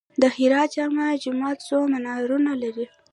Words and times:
د 0.21 0.23
هرات 0.35 0.69
جامع 0.75 1.07
جومات 1.23 1.57
څو 1.67 1.77
منارونه 1.91 2.51
لري؟ 2.61 2.85